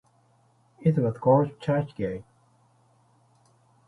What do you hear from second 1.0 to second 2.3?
called Churchgate.